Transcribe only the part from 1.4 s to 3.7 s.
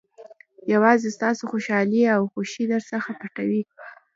خوشالۍ او خوښۍ درڅخه پټوي.